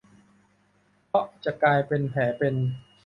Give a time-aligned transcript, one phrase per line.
[1.07, 2.53] เพราะจะกลายเป็นแผลเป็น